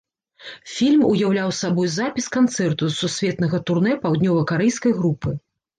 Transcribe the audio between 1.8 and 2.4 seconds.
запіс